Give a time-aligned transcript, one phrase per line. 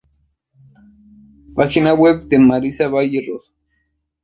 [1.53, 3.53] Página web de Marisa Valle Roso